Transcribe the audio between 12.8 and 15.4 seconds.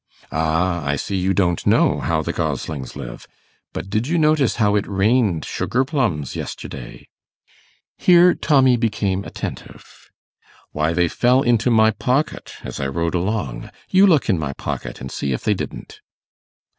rode along. You look in my pocket and see